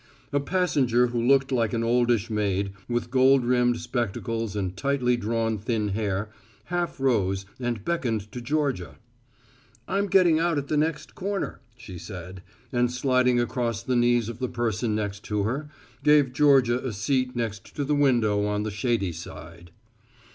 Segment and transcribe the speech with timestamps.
[0.33, 5.59] A passenger who looked like an oldish maid, with gold rimmed spectacles and tightly drawn
[5.59, 6.31] thin hair,
[6.63, 8.95] half rose and beckoned to Georgia.
[9.87, 12.41] "I'm getting out at the next corner," she said,
[12.71, 15.69] and sliding across the knees of the person next to her,
[16.03, 19.69] gave Georgia a seat next the window on the shady side.